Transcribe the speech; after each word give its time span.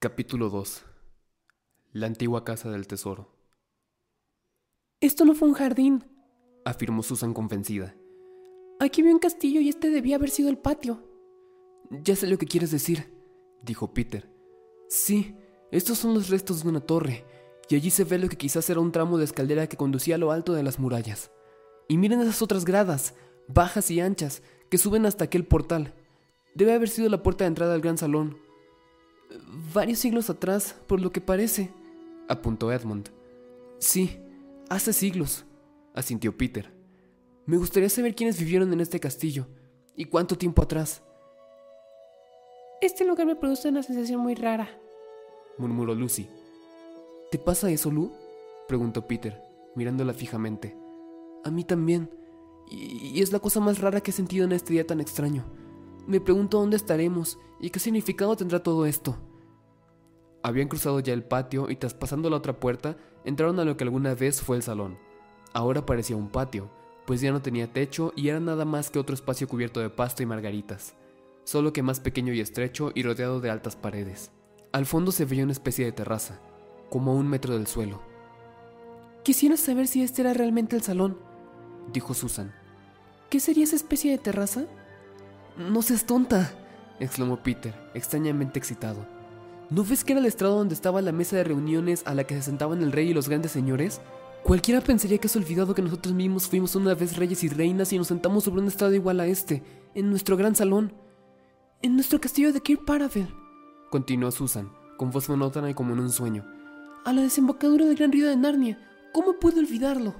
Capítulo 0.00 0.48
2 0.48 0.84
La 1.94 2.06
antigua 2.06 2.44
casa 2.44 2.70
del 2.70 2.86
tesoro. 2.86 3.34
Esto 5.00 5.24
no 5.24 5.34
fue 5.34 5.48
un 5.48 5.54
jardín, 5.54 6.04
afirmó 6.64 7.02
Susan 7.02 7.34
convencida. 7.34 7.96
Aquí 8.78 9.02
vi 9.02 9.10
un 9.10 9.18
castillo 9.18 9.60
y 9.60 9.68
este 9.68 9.90
debía 9.90 10.14
haber 10.14 10.30
sido 10.30 10.50
el 10.50 10.58
patio. 10.58 11.02
Ya 11.90 12.14
sé 12.14 12.28
lo 12.28 12.38
que 12.38 12.46
quieres 12.46 12.70
decir, 12.70 13.12
dijo 13.64 13.92
Peter. 13.92 14.30
Sí, 14.88 15.34
estos 15.72 15.98
son 15.98 16.14
los 16.14 16.28
restos 16.28 16.62
de 16.62 16.68
una 16.68 16.80
torre, 16.80 17.24
y 17.68 17.74
allí 17.74 17.90
se 17.90 18.04
ve 18.04 18.20
lo 18.20 18.28
que 18.28 18.36
quizás 18.36 18.70
era 18.70 18.78
un 18.78 18.92
tramo 18.92 19.18
de 19.18 19.24
escalera 19.24 19.66
que 19.66 19.76
conducía 19.76 20.14
a 20.14 20.18
lo 20.18 20.30
alto 20.30 20.52
de 20.52 20.62
las 20.62 20.78
murallas. 20.78 21.32
Y 21.88 21.96
miren 21.96 22.20
esas 22.20 22.40
otras 22.40 22.64
gradas, 22.64 23.16
bajas 23.48 23.90
y 23.90 23.98
anchas, 23.98 24.44
que 24.70 24.78
suben 24.78 25.06
hasta 25.06 25.24
aquel 25.24 25.44
portal. 25.44 25.92
Debe 26.54 26.72
haber 26.72 26.88
sido 26.88 27.08
la 27.08 27.24
puerta 27.24 27.42
de 27.42 27.48
entrada 27.48 27.74
al 27.74 27.80
gran 27.80 27.98
salón. 27.98 28.46
Varios 29.74 29.98
siglos 29.98 30.30
atrás, 30.30 30.74
por 30.86 31.00
lo 31.00 31.10
que 31.12 31.20
parece, 31.20 31.70
apuntó 32.28 32.72
Edmund. 32.72 33.10
Sí, 33.78 34.18
hace 34.68 34.92
siglos, 34.92 35.44
asintió 35.94 36.36
Peter. 36.36 36.72
Me 37.46 37.56
gustaría 37.56 37.88
saber 37.88 38.14
quiénes 38.14 38.38
vivieron 38.38 38.72
en 38.72 38.80
este 38.80 39.00
castillo 39.00 39.46
y 39.94 40.04
cuánto 40.06 40.36
tiempo 40.36 40.62
atrás. 40.62 41.02
Este 42.80 43.04
lugar 43.04 43.26
me 43.26 43.36
produce 43.36 43.68
una 43.68 43.82
sensación 43.82 44.20
muy 44.20 44.34
rara, 44.34 44.68
murmuró 45.58 45.94
Lucy. 45.94 46.28
¿Te 47.30 47.38
pasa 47.38 47.70
eso, 47.70 47.90
Lu? 47.90 48.12
preguntó 48.66 49.06
Peter, 49.06 49.42
mirándola 49.74 50.14
fijamente. 50.14 50.76
A 51.44 51.50
mí 51.50 51.64
también, 51.64 52.10
y, 52.70 53.20
es 53.20 53.32
la 53.32 53.40
cosa 53.40 53.60
más 53.60 53.80
rara 53.80 54.00
que 54.00 54.10
he 54.10 54.14
sentido 54.14 54.44
en 54.44 54.52
este 54.52 54.72
día 54.72 54.86
tan 54.86 55.00
extraño. 55.00 55.44
Me 56.08 56.22
pregunto 56.22 56.58
dónde 56.58 56.78
estaremos 56.78 57.38
y 57.60 57.68
qué 57.68 57.78
significado 57.78 58.34
tendrá 58.34 58.62
todo 58.62 58.86
esto. 58.86 59.18
Habían 60.42 60.68
cruzado 60.68 61.00
ya 61.00 61.12
el 61.12 61.22
patio 61.22 61.68
y 61.68 61.76
traspasando 61.76 62.30
la 62.30 62.36
otra 62.36 62.58
puerta 62.58 62.96
entraron 63.26 63.60
a 63.60 63.64
lo 63.66 63.76
que 63.76 63.84
alguna 63.84 64.14
vez 64.14 64.40
fue 64.40 64.56
el 64.56 64.62
salón. 64.62 64.96
Ahora 65.52 65.84
parecía 65.84 66.16
un 66.16 66.30
patio, 66.30 66.70
pues 67.06 67.20
ya 67.20 67.30
no 67.30 67.42
tenía 67.42 67.70
techo 67.74 68.14
y 68.16 68.28
era 68.28 68.40
nada 68.40 68.64
más 68.64 68.88
que 68.88 68.98
otro 68.98 69.14
espacio 69.14 69.46
cubierto 69.48 69.80
de 69.80 69.90
pasto 69.90 70.22
y 70.22 70.26
margaritas, 70.26 70.94
solo 71.44 71.74
que 71.74 71.82
más 71.82 72.00
pequeño 72.00 72.32
y 72.32 72.40
estrecho 72.40 72.90
y 72.94 73.02
rodeado 73.02 73.40
de 73.40 73.50
altas 73.50 73.76
paredes. 73.76 74.30
Al 74.72 74.86
fondo 74.86 75.12
se 75.12 75.26
veía 75.26 75.44
una 75.44 75.52
especie 75.52 75.84
de 75.84 75.92
terraza, 75.92 76.40
como 76.88 77.10
a 77.10 77.16
un 77.16 77.28
metro 77.28 77.52
del 77.52 77.66
suelo. 77.66 78.00
Quisiera 79.24 79.58
saber 79.58 79.86
si 79.86 80.02
este 80.02 80.22
era 80.22 80.32
realmente 80.32 80.74
el 80.74 80.80
salón, 80.80 81.18
dijo 81.92 82.14
Susan. 82.14 82.54
¿Qué 83.28 83.40
sería 83.40 83.64
esa 83.64 83.76
especie 83.76 84.10
de 84.10 84.16
terraza? 84.16 84.64
No 85.58 85.82
seas 85.82 86.06
tonta, 86.06 86.52
exclamó 87.00 87.42
Peter, 87.42 87.74
extrañamente 87.92 88.60
excitado. 88.60 89.04
¿No 89.70 89.82
ves 89.82 90.04
que 90.04 90.12
era 90.12 90.20
el 90.20 90.26
estrado 90.26 90.56
donde 90.56 90.74
estaba 90.74 91.02
la 91.02 91.10
mesa 91.10 91.36
de 91.36 91.42
reuniones 91.42 92.02
a 92.06 92.14
la 92.14 92.22
que 92.22 92.36
se 92.36 92.42
sentaban 92.42 92.80
el 92.80 92.92
rey 92.92 93.10
y 93.10 93.14
los 93.14 93.28
grandes 93.28 93.50
señores? 93.52 94.00
Cualquiera 94.44 94.80
pensaría 94.80 95.18
que 95.18 95.26
has 95.26 95.34
olvidado 95.34 95.74
que 95.74 95.82
nosotros 95.82 96.14
mismos 96.14 96.46
fuimos 96.46 96.76
una 96.76 96.94
vez 96.94 97.16
reyes 97.16 97.42
y 97.42 97.48
reinas 97.48 97.92
y 97.92 97.98
nos 97.98 98.06
sentamos 98.06 98.44
sobre 98.44 98.60
un 98.62 98.68
estrado 98.68 98.94
igual 98.94 99.18
a 99.18 99.26
este, 99.26 99.64
en 99.94 100.10
nuestro 100.10 100.36
gran 100.36 100.54
salón. 100.54 100.92
En 101.82 101.96
nuestro 101.96 102.20
castillo 102.20 102.52
de 102.52 102.60
Kirk 102.60 102.84
Paravel, 102.84 103.28
continuó 103.90 104.30
Susan, 104.30 104.70
con 104.96 105.10
voz 105.10 105.28
monótona 105.28 105.70
y 105.70 105.74
como 105.74 105.92
en 105.92 106.00
un 106.00 106.10
sueño. 106.10 106.46
A 107.04 107.12
la 107.12 107.22
desembocadura 107.22 107.84
del 107.84 107.96
gran 107.96 108.12
río 108.12 108.28
de 108.28 108.36
Narnia. 108.36 108.78
¿Cómo 109.12 109.34
puedo 109.40 109.58
olvidarlo? 109.58 110.14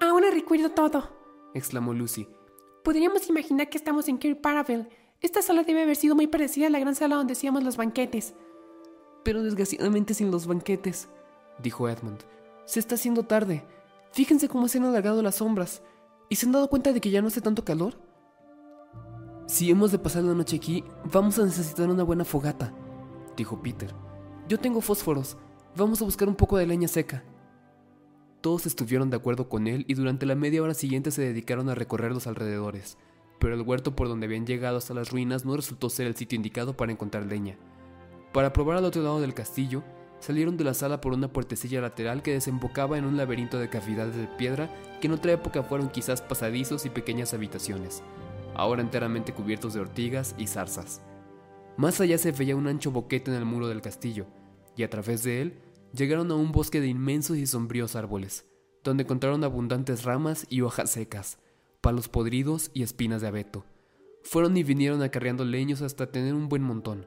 Ahora 0.00 0.30
recuerdo 0.32 0.70
todo, 0.70 1.10
exclamó 1.54 1.94
Lucy. 1.94 2.26
Podríamos 2.82 3.28
imaginar 3.28 3.68
que 3.68 3.78
estamos 3.78 4.08
en 4.08 4.18
Kirk 4.18 4.40
Paravel. 4.40 4.88
Esta 5.20 5.40
sala 5.40 5.62
debe 5.62 5.82
haber 5.82 5.94
sido 5.94 6.16
muy 6.16 6.26
parecida 6.26 6.66
a 6.66 6.70
la 6.70 6.80
gran 6.80 6.96
sala 6.96 7.14
donde 7.14 7.34
hacíamos 7.34 7.62
los 7.62 7.76
banquetes. 7.76 8.34
Pero 9.22 9.42
desgraciadamente 9.44 10.14
sin 10.14 10.32
los 10.32 10.48
banquetes, 10.48 11.08
dijo 11.62 11.88
Edmund. 11.88 12.24
Se 12.64 12.80
está 12.80 12.96
haciendo 12.96 13.22
tarde. 13.22 13.64
Fíjense 14.10 14.48
cómo 14.48 14.66
se 14.66 14.78
han 14.78 14.84
alargado 14.84 15.22
las 15.22 15.36
sombras. 15.36 15.82
¿Y 16.28 16.36
se 16.36 16.46
han 16.46 16.52
dado 16.52 16.68
cuenta 16.68 16.92
de 16.92 17.00
que 17.00 17.10
ya 17.10 17.22
no 17.22 17.28
hace 17.28 17.40
tanto 17.40 17.64
calor? 17.64 17.94
Si 19.46 19.70
hemos 19.70 19.92
de 19.92 19.98
pasar 19.98 20.24
la 20.24 20.34
noche 20.34 20.56
aquí, 20.56 20.82
vamos 21.04 21.38
a 21.38 21.44
necesitar 21.44 21.88
una 21.88 22.02
buena 22.02 22.24
fogata, 22.24 22.72
dijo 23.36 23.62
Peter. 23.62 23.94
Yo 24.48 24.58
tengo 24.58 24.80
fósforos. 24.80 25.36
Vamos 25.76 26.02
a 26.02 26.04
buscar 26.04 26.28
un 26.28 26.34
poco 26.34 26.56
de 26.56 26.66
leña 26.66 26.88
seca. 26.88 27.22
Todos 28.42 28.66
estuvieron 28.66 29.08
de 29.08 29.16
acuerdo 29.16 29.48
con 29.48 29.68
él 29.68 29.84
y 29.86 29.94
durante 29.94 30.26
la 30.26 30.34
media 30.34 30.64
hora 30.64 30.74
siguiente 30.74 31.12
se 31.12 31.22
dedicaron 31.22 31.68
a 31.68 31.76
recorrer 31.76 32.10
los 32.10 32.26
alrededores, 32.26 32.98
pero 33.38 33.54
el 33.54 33.62
huerto 33.62 33.94
por 33.94 34.08
donde 34.08 34.26
habían 34.26 34.46
llegado 34.46 34.78
hasta 34.78 34.94
las 34.94 35.12
ruinas 35.12 35.44
no 35.44 35.54
resultó 35.54 35.88
ser 35.88 36.08
el 36.08 36.16
sitio 36.16 36.34
indicado 36.34 36.76
para 36.76 36.90
encontrar 36.90 37.24
leña. 37.24 37.56
Para 38.32 38.52
probar 38.52 38.78
al 38.78 38.84
otro 38.84 39.00
lado 39.00 39.20
del 39.20 39.32
castillo, 39.32 39.84
salieron 40.18 40.56
de 40.56 40.64
la 40.64 40.74
sala 40.74 41.00
por 41.00 41.12
una 41.12 41.32
puertecilla 41.32 41.80
lateral 41.80 42.22
que 42.22 42.32
desembocaba 42.32 42.98
en 42.98 43.04
un 43.04 43.16
laberinto 43.16 43.60
de 43.60 43.68
cavidades 43.68 44.16
de 44.16 44.26
piedra 44.26 44.68
que 45.00 45.06
en 45.06 45.12
otra 45.12 45.30
época 45.30 45.62
fueron 45.62 45.88
quizás 45.88 46.20
pasadizos 46.20 46.84
y 46.84 46.90
pequeñas 46.90 47.34
habitaciones, 47.34 48.02
ahora 48.56 48.82
enteramente 48.82 49.32
cubiertos 49.32 49.72
de 49.74 49.80
ortigas 49.80 50.34
y 50.36 50.48
zarzas. 50.48 51.00
Más 51.76 52.00
allá 52.00 52.18
se 52.18 52.32
veía 52.32 52.56
un 52.56 52.66
ancho 52.66 52.90
boquete 52.90 53.30
en 53.30 53.36
el 53.36 53.44
muro 53.44 53.68
del 53.68 53.82
castillo, 53.82 54.26
y 54.76 54.82
a 54.82 54.90
través 54.90 55.22
de 55.22 55.42
él 55.42 55.62
llegaron 55.94 56.30
a 56.30 56.34
un 56.34 56.52
bosque 56.52 56.80
de 56.80 56.88
inmensos 56.88 57.36
y 57.36 57.46
sombríos 57.46 57.96
árboles, 57.96 58.46
donde 58.82 59.04
encontraron 59.04 59.44
abundantes 59.44 60.04
ramas 60.04 60.46
y 60.48 60.62
hojas 60.62 60.90
secas, 60.90 61.38
palos 61.80 62.08
podridos 62.08 62.70
y 62.74 62.82
espinas 62.82 63.20
de 63.20 63.28
abeto. 63.28 63.64
Fueron 64.22 64.56
y 64.56 64.62
vinieron 64.62 65.02
acarreando 65.02 65.44
leños 65.44 65.82
hasta 65.82 66.10
tener 66.10 66.34
un 66.34 66.48
buen 66.48 66.62
montón. 66.62 67.06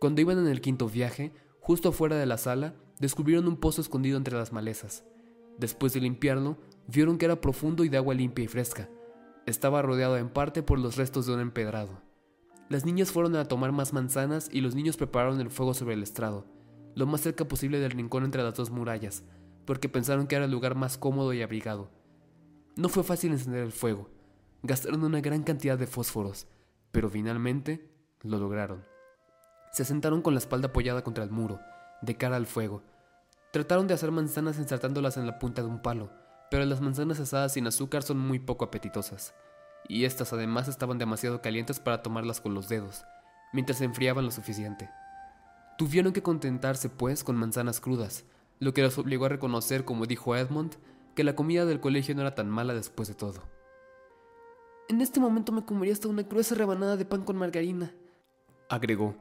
Cuando 0.00 0.20
iban 0.20 0.38
en 0.38 0.46
el 0.46 0.60
quinto 0.60 0.88
viaje, 0.88 1.32
justo 1.60 1.90
afuera 1.90 2.16
de 2.16 2.26
la 2.26 2.38
sala, 2.38 2.74
descubrieron 2.98 3.48
un 3.48 3.56
pozo 3.56 3.80
escondido 3.80 4.16
entre 4.16 4.36
las 4.36 4.52
malezas. 4.52 5.04
Después 5.58 5.92
de 5.92 6.00
limpiarlo, 6.00 6.56
vieron 6.86 7.18
que 7.18 7.24
era 7.24 7.40
profundo 7.40 7.84
y 7.84 7.88
de 7.88 7.96
agua 7.96 8.14
limpia 8.14 8.44
y 8.44 8.48
fresca. 8.48 8.88
Estaba 9.46 9.82
rodeado 9.82 10.16
en 10.16 10.28
parte 10.28 10.62
por 10.62 10.78
los 10.78 10.96
restos 10.96 11.26
de 11.26 11.34
un 11.34 11.40
empedrado. 11.40 12.00
Las 12.68 12.84
niñas 12.84 13.10
fueron 13.10 13.36
a 13.36 13.46
tomar 13.46 13.72
más 13.72 13.92
manzanas 13.92 14.48
y 14.52 14.60
los 14.60 14.74
niños 14.74 14.96
prepararon 14.96 15.40
el 15.40 15.50
fuego 15.50 15.72
sobre 15.72 15.94
el 15.94 16.02
estrado 16.02 16.55
lo 16.96 17.06
más 17.06 17.20
cerca 17.20 17.44
posible 17.44 17.78
del 17.78 17.92
rincón 17.92 18.24
entre 18.24 18.42
las 18.42 18.54
dos 18.54 18.70
murallas, 18.70 19.22
porque 19.66 19.90
pensaron 19.90 20.26
que 20.26 20.34
era 20.34 20.46
el 20.46 20.50
lugar 20.50 20.74
más 20.74 20.96
cómodo 20.96 21.34
y 21.34 21.42
abrigado. 21.42 21.90
No 22.74 22.88
fue 22.88 23.04
fácil 23.04 23.32
encender 23.32 23.62
el 23.62 23.72
fuego. 23.72 24.08
Gastaron 24.62 25.04
una 25.04 25.20
gran 25.20 25.42
cantidad 25.42 25.78
de 25.78 25.86
fósforos, 25.86 26.46
pero 26.92 27.10
finalmente 27.10 27.90
lo 28.22 28.38
lograron. 28.38 28.82
Se 29.72 29.84
sentaron 29.84 30.22
con 30.22 30.32
la 30.32 30.38
espalda 30.38 30.68
apoyada 30.68 31.04
contra 31.04 31.22
el 31.22 31.30
muro, 31.30 31.60
de 32.00 32.16
cara 32.16 32.36
al 32.36 32.46
fuego. 32.46 32.82
Trataron 33.52 33.86
de 33.86 33.92
hacer 33.94 34.10
manzanas 34.10 34.56
ensartándolas 34.56 35.18
en 35.18 35.26
la 35.26 35.38
punta 35.38 35.60
de 35.60 35.68
un 35.68 35.82
palo, 35.82 36.10
pero 36.50 36.64
las 36.64 36.80
manzanas 36.80 37.20
asadas 37.20 37.52
sin 37.52 37.66
azúcar 37.66 38.04
son 38.04 38.18
muy 38.18 38.38
poco 38.38 38.64
apetitosas, 38.64 39.34
y 39.86 40.06
estas 40.06 40.32
además 40.32 40.66
estaban 40.66 40.96
demasiado 40.96 41.42
calientes 41.42 41.78
para 41.78 42.02
tomarlas 42.02 42.40
con 42.40 42.54
los 42.54 42.70
dedos, 42.70 43.04
mientras 43.52 43.78
se 43.78 43.84
enfriaban 43.84 44.24
lo 44.24 44.30
suficiente. 44.30 44.88
Tuvieron 45.78 46.12
que 46.12 46.22
contentarse, 46.22 46.88
pues, 46.88 47.22
con 47.22 47.36
manzanas 47.36 47.80
crudas, 47.80 48.24
lo 48.60 48.72
que 48.72 48.82
los 48.82 48.96
obligó 48.98 49.26
a 49.26 49.30
reconocer, 49.30 49.84
como 49.84 50.06
dijo 50.06 50.34
Edmund, 50.34 50.76
que 51.14 51.24
la 51.24 51.36
comida 51.36 51.64
del 51.64 51.80
colegio 51.80 52.14
no 52.14 52.22
era 52.22 52.34
tan 52.34 52.48
mala 52.48 52.74
después 52.74 53.08
de 53.08 53.14
todo. 53.14 53.42
En 54.88 55.00
este 55.00 55.18
momento 55.18 55.52
me 55.52 55.64
comería 55.64 55.92
hasta 55.92 56.08
una 56.08 56.22
gruesa 56.22 56.54
rebanada 56.54 56.96
de 56.96 57.04
pan 57.04 57.24
con 57.24 57.36
margarina, 57.36 57.92
agregó. 58.68 59.16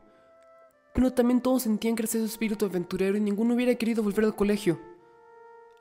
Pero 0.93 1.11
también 1.11 1.41
todos 1.41 1.63
sentían 1.63 1.95
crecer 1.95 2.21
su 2.21 2.27
espíritu 2.27 2.65
aventurero 2.65 3.17
y 3.17 3.19
ninguno 3.19 3.55
hubiera 3.55 3.75
querido 3.75 4.03
volver 4.03 4.25
al 4.25 4.35
colegio. 4.35 4.79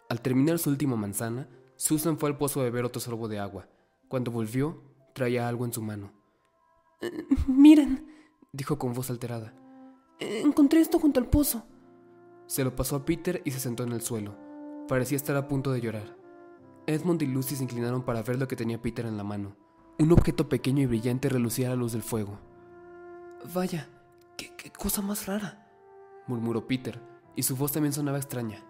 Al 0.08 0.20
terminar 0.20 0.58
su 0.58 0.70
última 0.70 0.96
manzana, 0.96 1.48
Susan 1.76 2.18
fue 2.18 2.30
al 2.30 2.38
pozo 2.38 2.60
a 2.60 2.64
beber 2.64 2.84
otro 2.84 3.00
sorbo 3.00 3.28
de 3.28 3.38
agua. 3.38 3.68
Cuando 4.08 4.30
volvió, 4.30 4.82
traía 5.12 5.48
algo 5.48 5.64
en 5.64 5.72
su 5.72 5.82
mano. 5.82 6.12
Eh, 7.00 7.26
miren, 7.46 8.06
dijo 8.52 8.78
con 8.78 8.92
voz 8.92 9.10
alterada. 9.10 9.54
Encontré 10.20 10.80
esto 10.80 10.98
junto 10.98 11.20
al 11.20 11.26
pozo. 11.26 11.64
Se 12.46 12.64
lo 12.64 12.76
pasó 12.76 12.96
a 12.96 13.04
Peter 13.04 13.42
y 13.44 13.50
se 13.50 13.60
sentó 13.60 13.82
en 13.82 13.92
el 13.92 14.02
suelo. 14.02 14.36
Parecía 14.88 15.16
estar 15.16 15.36
a 15.36 15.48
punto 15.48 15.72
de 15.72 15.80
llorar. 15.80 16.16
Edmund 16.86 17.22
y 17.22 17.26
Lucy 17.26 17.56
se 17.56 17.64
inclinaron 17.64 18.04
para 18.04 18.22
ver 18.22 18.38
lo 18.38 18.46
que 18.46 18.56
tenía 18.56 18.80
Peter 18.80 19.06
en 19.06 19.16
la 19.16 19.24
mano. 19.24 19.56
Un 19.98 20.12
objeto 20.12 20.48
pequeño 20.48 20.82
y 20.82 20.86
brillante 20.86 21.28
relucía 21.28 21.68
a 21.68 21.70
la 21.70 21.76
luz 21.76 21.92
del 21.92 22.02
fuego. 22.02 22.38
Vaya, 23.54 23.88
qué, 24.36 24.50
cosa 24.70 25.02
más 25.02 25.26
rara, 25.26 25.70
murmuró 26.26 26.66
Peter, 26.66 27.00
y 27.36 27.42
su 27.42 27.56
voz 27.56 27.72
también 27.72 27.92
sonaba 27.92 28.18
extraña. 28.18 28.64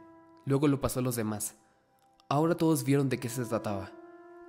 Luego 0.45 0.69
lo 0.69 0.81
pasó 0.81 1.01
a 1.01 1.03
los 1.03 1.17
demás. 1.17 1.57
Ahora 2.29 2.57
todos 2.57 2.85
vieron 2.85 3.09
de 3.09 3.19
qué 3.19 3.29
se 3.29 3.45
trataba. 3.45 3.91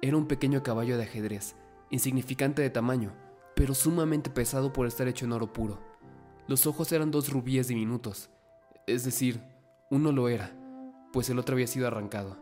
Era 0.02 0.18
un 0.18 0.28
pequeño 0.28 0.64
caballo 0.64 0.98
de 0.98 1.04
ajedrez, 1.04 1.56
insignificante 1.90 2.62
de 2.62 2.70
tamaño, 2.70 3.14
pero 3.56 3.74
sumamente 3.74 4.30
pesado 4.30 4.74
por 4.74 4.86
estar 4.86 5.08
hecho 5.08 5.26
en 5.26 5.32
oro 5.32 5.54
puro. 5.54 5.80
Los 6.48 6.68
ojos 6.68 6.92
eran 6.92 7.12
dos 7.12 7.32
rubíes 7.32 7.68
diminutos, 7.68 8.30
es 8.86 9.04
decir, 9.04 9.42
uno 9.90 10.12
lo 10.12 10.30
era, 10.30 10.56
pues 11.12 11.30
el 11.30 11.40
otro 11.40 11.56
había 11.56 11.68
sido 11.68 11.88
arrancado. 11.88 12.38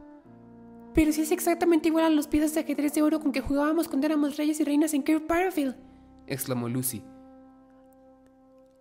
Pero 0.93 1.11
si 1.11 1.21
es 1.21 1.31
exactamente 1.31 1.87
igual 1.87 2.05
a 2.05 2.09
los 2.09 2.27
piezas 2.27 2.53
de 2.53 2.61
ajedrez 2.61 2.93
de 2.93 3.01
oro 3.01 3.19
con 3.19 3.31
que 3.31 3.41
jugábamos 3.41 3.87
cuando 3.87 4.05
éramos 4.05 4.37
reyes 4.37 4.59
y 4.59 4.63
reinas 4.63 4.93
en 4.93 5.03
Kirk 5.03 5.25
Parafield, 5.25 5.75
exclamó 6.27 6.69
Lucy. 6.69 7.03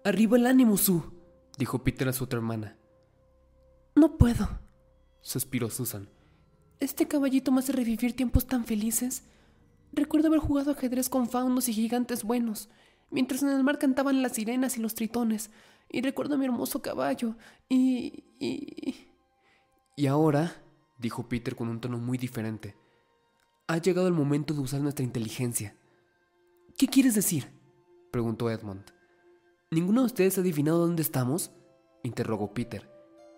Arriba 0.04 0.36
el 0.36 0.46
ánimo, 0.46 0.76
Sue, 0.76 1.02
dijo 1.56 1.84
Peter 1.84 2.08
a 2.08 2.12
su 2.12 2.24
otra 2.24 2.38
hermana. 2.38 2.76
No 3.94 4.18
puedo, 4.18 4.48
suspiró 5.20 5.70
Susan. 5.70 6.08
Este 6.80 7.06
caballito 7.06 7.52
me 7.52 7.60
hace 7.60 7.72
revivir 7.72 8.16
tiempos 8.16 8.46
tan 8.46 8.64
felices. 8.64 9.22
Recuerdo 9.92 10.28
haber 10.28 10.40
jugado 10.40 10.72
ajedrez 10.72 11.08
con 11.08 11.28
faunos 11.28 11.68
y 11.68 11.72
gigantes 11.72 12.24
buenos, 12.24 12.68
mientras 13.12 13.42
en 13.42 13.50
el 13.50 13.62
mar 13.62 13.78
cantaban 13.78 14.22
las 14.22 14.32
sirenas 14.32 14.76
y 14.76 14.80
los 14.80 14.94
tritones, 14.94 15.50
y 15.88 16.00
recuerdo 16.00 16.34
a 16.34 16.38
mi 16.38 16.46
hermoso 16.46 16.82
caballo, 16.82 17.36
y... 17.68 18.24
y... 18.40 19.08
Y 19.94 20.06
ahora, 20.06 20.56
dijo 20.98 21.28
Peter 21.28 21.54
con 21.54 21.68
un 21.68 21.80
tono 21.80 21.98
muy 21.98 22.16
diferente, 22.16 22.74
ha 23.68 23.78
llegado 23.78 24.08
el 24.08 24.14
momento 24.14 24.54
de 24.54 24.60
usar 24.60 24.80
nuestra 24.80 25.04
inteligencia. 25.04 25.76
¿Qué 26.76 26.88
quieres 26.88 27.14
decir? 27.14 27.48
preguntó 28.10 28.50
Edmund. 28.50 28.84
¿Ninguno 29.70 30.00
de 30.00 30.06
ustedes 30.06 30.36
ha 30.36 30.40
adivinado 30.40 30.78
dónde 30.78 31.02
estamos? 31.02 31.52
interrogó 32.02 32.52
Peter. 32.52 32.90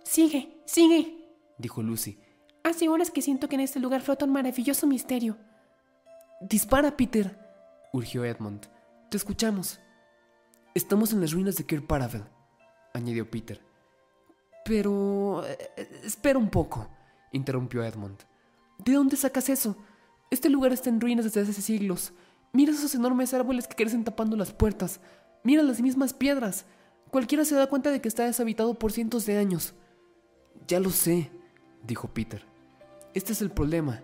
Sigue, 0.04 0.62
sigue, 0.66 1.28
dijo 1.58 1.82
Lucy. 1.82 2.18
Hace 2.62 2.88
horas 2.88 3.10
que 3.10 3.22
siento 3.22 3.48
que 3.48 3.56
en 3.56 3.60
este 3.60 3.78
lugar 3.80 4.00
flota 4.00 4.24
un 4.24 4.32
maravilloso 4.32 4.86
misterio. 4.86 5.36
Dispara, 6.40 6.96
Peter, 6.96 7.38
urgió 7.92 8.24
Edmund. 8.24 8.66
Te 9.14 9.18
escuchamos. 9.18 9.78
Estamos 10.74 11.12
en 11.12 11.20
las 11.20 11.30
ruinas 11.30 11.54
de 11.54 11.64
Kirk 11.64 11.86
Paravel, 11.86 12.24
añadió 12.94 13.30
Peter. 13.30 13.60
Pero... 14.64 15.44
Eh, 15.46 16.00
espera 16.02 16.36
un 16.36 16.50
poco, 16.50 16.88
interrumpió 17.30 17.84
Edmund. 17.84 18.18
¿De 18.78 18.94
dónde 18.94 19.16
sacas 19.16 19.48
eso? 19.50 19.76
Este 20.32 20.50
lugar 20.50 20.72
está 20.72 20.90
en 20.90 21.00
ruinas 21.00 21.26
desde 21.26 21.42
hace 21.42 21.62
siglos. 21.62 22.12
Mira 22.52 22.72
esos 22.72 22.92
enormes 22.96 23.32
árboles 23.34 23.68
que 23.68 23.76
crecen 23.76 24.02
tapando 24.02 24.36
las 24.36 24.52
puertas. 24.52 25.00
Mira 25.44 25.62
las 25.62 25.80
mismas 25.80 26.12
piedras. 26.12 26.66
Cualquiera 27.12 27.44
se 27.44 27.54
da 27.54 27.68
cuenta 27.68 27.92
de 27.92 28.00
que 28.00 28.08
está 28.08 28.24
deshabitado 28.24 28.76
por 28.80 28.90
cientos 28.90 29.26
de 29.26 29.38
años. 29.38 29.74
Ya 30.66 30.80
lo 30.80 30.90
sé, 30.90 31.30
dijo 31.84 32.08
Peter. 32.08 32.44
Este 33.14 33.32
es 33.32 33.42
el 33.42 33.52
problema. 33.52 34.02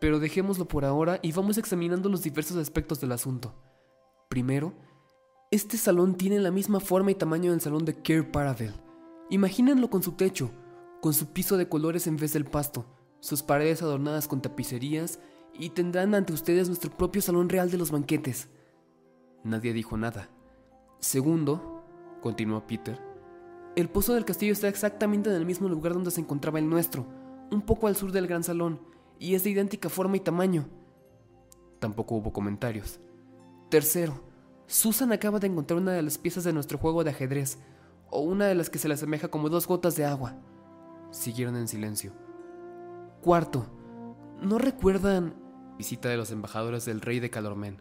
Pero 0.00 0.20
dejémoslo 0.20 0.66
por 0.66 0.86
ahora 0.86 1.18
y 1.20 1.32
vamos 1.32 1.58
examinando 1.58 2.08
los 2.08 2.22
diversos 2.22 2.56
aspectos 2.56 2.98
del 2.98 3.12
asunto. 3.12 3.54
Primero, 4.32 4.72
este 5.50 5.76
salón 5.76 6.14
tiene 6.14 6.38
la 6.38 6.50
misma 6.50 6.80
forma 6.80 7.10
y 7.10 7.14
tamaño 7.14 7.50
del 7.50 7.60
salón 7.60 7.84
de 7.84 8.00
Kerr 8.00 8.30
Paravel. 8.30 8.72
Imagínenlo 9.28 9.90
con 9.90 10.02
su 10.02 10.12
techo, 10.12 10.50
con 11.02 11.12
su 11.12 11.34
piso 11.34 11.58
de 11.58 11.68
colores 11.68 12.06
en 12.06 12.16
vez 12.16 12.32
del 12.32 12.46
pasto, 12.46 12.86
sus 13.20 13.42
paredes 13.42 13.82
adornadas 13.82 14.28
con 14.28 14.40
tapicerías 14.40 15.18
y 15.52 15.68
tendrán 15.68 16.14
ante 16.14 16.32
ustedes 16.32 16.68
nuestro 16.68 16.90
propio 16.90 17.20
salón 17.20 17.50
real 17.50 17.70
de 17.70 17.76
los 17.76 17.90
banquetes. 17.90 18.48
Nadie 19.44 19.74
dijo 19.74 19.98
nada. 19.98 20.30
Segundo, 20.98 21.84
continuó 22.22 22.66
Peter, 22.66 22.98
el 23.76 23.90
pozo 23.90 24.14
del 24.14 24.24
castillo 24.24 24.54
está 24.54 24.68
exactamente 24.68 25.28
en 25.28 25.36
el 25.36 25.44
mismo 25.44 25.68
lugar 25.68 25.92
donde 25.92 26.10
se 26.10 26.22
encontraba 26.22 26.58
el 26.58 26.70
nuestro, 26.70 27.04
un 27.50 27.60
poco 27.60 27.86
al 27.86 27.96
sur 27.96 28.12
del 28.12 28.28
gran 28.28 28.44
salón, 28.44 28.80
y 29.18 29.34
es 29.34 29.44
de 29.44 29.50
idéntica 29.50 29.90
forma 29.90 30.16
y 30.16 30.20
tamaño. 30.20 30.70
Tampoco 31.80 32.14
hubo 32.14 32.32
comentarios. 32.32 32.98
Tercero, 33.72 34.20
Susan 34.66 35.12
acaba 35.12 35.38
de 35.38 35.46
encontrar 35.46 35.80
una 35.80 35.92
de 35.92 36.02
las 36.02 36.18
piezas 36.18 36.44
de 36.44 36.52
nuestro 36.52 36.76
juego 36.76 37.04
de 37.04 37.10
ajedrez, 37.10 37.58
o 38.10 38.20
una 38.20 38.44
de 38.44 38.54
las 38.54 38.68
que 38.68 38.78
se 38.78 38.86
le 38.86 38.92
asemeja 38.92 39.28
como 39.28 39.48
dos 39.48 39.66
gotas 39.66 39.96
de 39.96 40.04
agua. 40.04 40.36
Siguieron 41.10 41.56
en 41.56 41.66
silencio. 41.66 42.12
Cuarto, 43.22 43.64
¿no 44.42 44.58
recuerdan 44.58 45.36
visita 45.78 46.10
de 46.10 46.18
los 46.18 46.30
embajadores 46.32 46.84
del 46.84 47.00
rey 47.00 47.18
de 47.18 47.30
Calormen? 47.30 47.80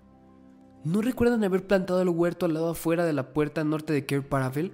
¿No 0.86 1.02
recuerdan 1.02 1.44
haber 1.44 1.68
plantado 1.68 2.02
el 2.02 2.08
huerto 2.08 2.46
al 2.46 2.54
lado 2.54 2.70
afuera 2.70 3.04
de 3.04 3.12
la 3.12 3.34
puerta 3.34 3.66
norte 3.66 3.92
de 3.92 4.06
Kerr 4.06 4.26
Paravel? 4.26 4.72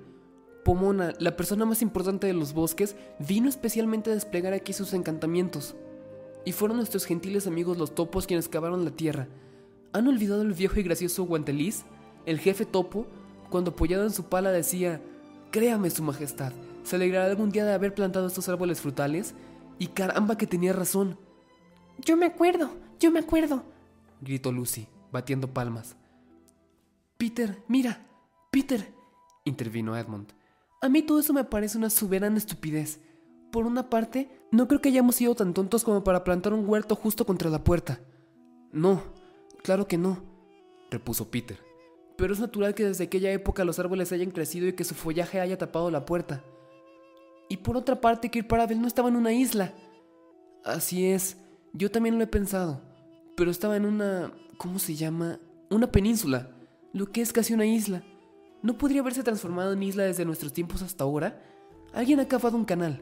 Pomona, 0.64 1.14
la 1.18 1.36
persona 1.36 1.66
más 1.66 1.82
importante 1.82 2.28
de 2.28 2.34
los 2.34 2.54
bosques, 2.54 2.96
vino 3.18 3.50
especialmente 3.50 4.12
a 4.12 4.14
desplegar 4.14 4.54
aquí 4.54 4.72
sus 4.72 4.94
encantamientos. 4.94 5.76
Y 6.46 6.52
fueron 6.52 6.78
nuestros 6.78 7.06
gentiles 7.06 7.48
amigos 7.48 7.80
los 7.80 7.96
topos 7.96 8.28
quienes 8.28 8.48
cavaron 8.48 8.86
la 8.86 8.92
tierra. 8.92 9.28
¿Han 9.94 10.08
olvidado 10.08 10.42
el 10.42 10.54
viejo 10.54 10.80
y 10.80 10.84
gracioso 10.84 11.24
Guanteliz, 11.24 11.86
el 12.26 12.40
jefe 12.40 12.66
topo, 12.66 13.08
cuando 13.50 13.72
apoyado 13.72 14.04
en 14.04 14.12
su 14.12 14.26
pala 14.26 14.52
decía, 14.52 15.02
Créame, 15.52 15.90
Su 15.90 16.04
Majestad, 16.04 16.52
se 16.84 16.96
alegrará 16.96 17.26
algún 17.26 17.52
día 17.52 17.66
de 17.66 17.74
haber 17.74 17.94
plantado 17.94 18.28
estos 18.28 18.50
árboles 18.50 18.82
frutales? 18.82 19.34
Y 19.80 19.88
caramba 19.88 20.38
que 20.38 20.48
tenía 20.48 20.74
razón. 20.74 21.18
Yo 22.00 22.18
me 22.18 22.26
acuerdo, 22.26 22.72
yo 23.00 23.12
me 23.12 23.20
acuerdo, 23.20 23.64
gritó 24.22 24.52
Lucy, 24.52 24.88
batiendo 25.12 25.54
palmas. 25.54 25.96
Peter, 27.18 27.64
mira, 27.68 28.06
Peter, 28.52 28.94
intervino 29.46 29.98
Edmund. 29.98 30.34
A 30.82 30.90
mí 30.90 31.02
todo 31.02 31.20
eso 31.20 31.34
me 31.34 31.44
parece 31.44 31.78
una 31.78 31.90
soberana 31.90 32.38
estupidez. 32.38 33.00
Por 33.52 33.66
una 33.66 33.90
parte, 33.90 34.30
no 34.52 34.68
creo 34.68 34.82
que 34.82 34.90
hayamos 34.90 35.16
sido 35.16 35.34
tan 35.34 35.54
tontos 35.54 35.84
como 35.84 36.04
para 36.04 36.24
plantar 36.24 36.54
un 36.54 36.68
huerto 36.70 36.96
justo 36.96 37.26
contra 37.26 37.50
la 37.50 37.64
puerta. 37.64 38.00
No, 38.72 39.02
claro 39.64 39.88
que 39.88 39.98
no, 39.98 40.24
repuso 40.90 41.30
Peter 41.30 41.68
pero 42.18 42.34
es 42.34 42.40
natural 42.40 42.74
que 42.74 42.84
desde 42.84 43.06
aquella 43.06 43.32
época 43.32 43.64
los 43.64 43.80
árboles 43.80 44.12
hayan 44.12 44.32
crecido 44.32 44.68
y 44.68 44.74
que 44.74 44.84
su 44.84 44.96
follaje 44.96 45.40
haya 45.40 45.58
tapado 45.58 45.92
la 45.92 46.06
puerta. 46.06 46.44
Y 47.48 47.58
por 47.58 47.78
otra 47.78 48.02
parte, 48.02 48.30
Kirk 48.30 48.48
Paravel 48.48 48.82
no 48.82 48.88
estaba 48.88 49.08
en 49.08 49.16
una 49.16 49.32
isla. 49.32 49.74
Así 50.66 51.06
es, 51.06 51.38
yo 51.74 51.92
también 51.92 52.18
lo 52.18 52.24
he 52.24 52.28
pensado, 52.28 52.82
pero 53.38 53.52
estaba 53.52 53.78
en 53.78 53.86
una... 53.86 54.34
¿cómo 54.58 54.80
se 54.80 54.96
llama? 54.96 55.40
Una 55.70 55.92
península, 55.92 56.50
lo 56.92 57.12
que 57.12 57.22
es 57.22 57.32
casi 57.32 57.54
una 57.54 57.68
isla. 57.68 58.04
¿No 58.64 58.78
podría 58.80 59.02
haberse 59.02 59.22
transformado 59.22 59.74
en 59.74 59.84
isla 59.84 60.04
desde 60.04 60.26
nuestros 60.26 60.52
tiempos 60.52 60.82
hasta 60.82 61.04
ahora? 61.04 61.40
Alguien 61.94 62.20
ha 62.20 62.28
cavado 62.28 62.58
un 62.58 62.66
canal. 62.66 63.02